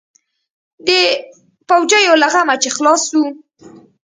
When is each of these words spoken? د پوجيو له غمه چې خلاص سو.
د 0.87 0.89
پوجيو 1.67 2.13
له 2.21 2.27
غمه 2.33 2.55
چې 2.63 2.69
خلاص 2.75 3.01
سو. 3.09 3.21